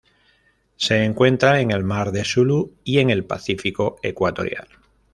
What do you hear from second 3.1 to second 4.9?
el Pacífico ecuatorial.